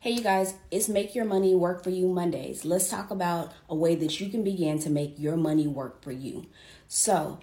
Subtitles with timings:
[0.00, 2.64] Hey, you guys, it's Make Your Money Work for You Mondays.
[2.64, 6.12] Let's talk about a way that you can begin to make your money work for
[6.12, 6.46] you.
[6.86, 7.40] So,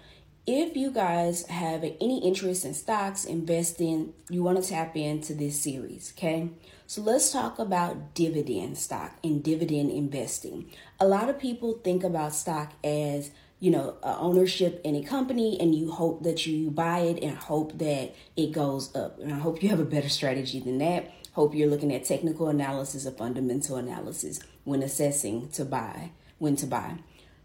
[0.47, 5.59] if you guys have any interest in stocks, investing, you want to tap into this
[5.59, 6.51] series, okay?
[6.87, 10.71] So let's talk about dividend stock and dividend investing.
[10.97, 15.73] A lot of people think about stock as you know, ownership in a company and
[15.73, 19.19] you hope that you buy it and hope that it goes up.
[19.19, 21.11] And I hope you have a better strategy than that.
[21.33, 26.65] Hope you're looking at technical analysis or fundamental analysis when assessing to buy, when to
[26.65, 26.95] buy.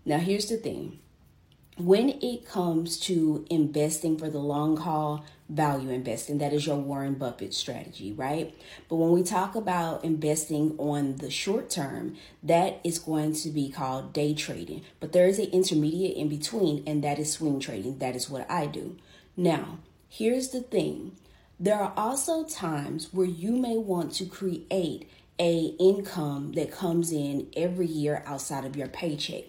[0.04, 0.98] Now, here's the thing
[1.84, 7.14] when it comes to investing for the long haul, value investing, that is your Warren
[7.14, 8.54] Buffett strategy, right?
[8.88, 13.70] But when we talk about investing on the short term, that is going to be
[13.70, 14.82] called day trading.
[15.00, 17.98] But there is an intermediate in between, and that is swing trading.
[17.98, 18.96] That is what I do.
[19.36, 19.78] Now,
[20.08, 21.16] here's the thing
[21.58, 25.08] there are also times where you may want to create
[25.38, 29.44] a income that comes in every year outside of your paycheck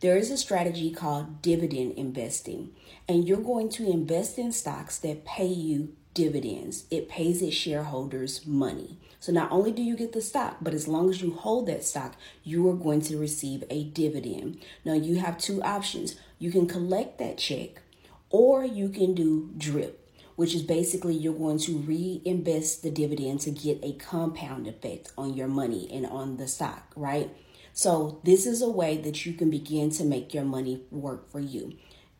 [0.00, 2.70] there is a strategy called dividend investing,
[3.08, 6.84] and you're going to invest in stocks that pay you dividends.
[6.90, 8.98] It pays its shareholders money.
[9.20, 11.84] So not only do you get the stock, but as long as you hold that
[11.84, 14.58] stock, you are going to receive a dividend.
[14.84, 16.16] Now you have two options.
[16.38, 17.82] You can collect that check
[18.30, 23.50] or you can do drip which is basically you're going to reinvest the dividend to
[23.50, 27.30] get a compound effect on your money and on the stock, right?
[27.78, 31.40] So, this is a way that you can begin to make your money work for
[31.40, 31.74] you.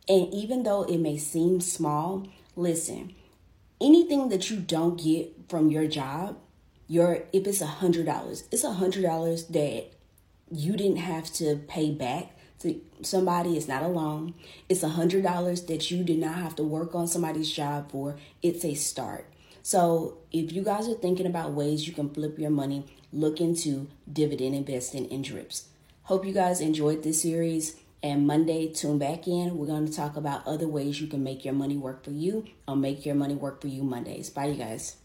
[0.06, 3.14] And even though it may seem small, listen,
[3.80, 6.36] anything that you don't get from your job,
[6.88, 9.86] your if it's a hundred dollars, it's a hundred dollars that
[10.50, 13.56] you didn't have to pay back to somebody.
[13.56, 14.34] It's not a loan.
[14.68, 18.18] It's a hundred dollars that you did not have to work on somebody's job for.
[18.42, 19.26] It's a start.
[19.66, 23.88] So if you guys are thinking about ways you can flip your money, look into
[24.12, 25.66] dividend investing in drips.
[26.04, 27.74] Hope you guys enjoyed this series.
[28.00, 29.58] And Monday, tune back in.
[29.58, 32.46] We're going to talk about other ways you can make your money work for you
[32.68, 34.30] or make your money work for you Mondays.
[34.30, 34.98] Bye, you guys.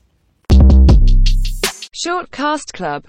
[2.04, 3.00] Shortcast Club